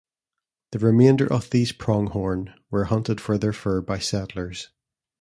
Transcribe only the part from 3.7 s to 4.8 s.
by settlers.